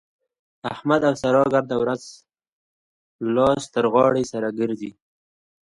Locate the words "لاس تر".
3.35-3.85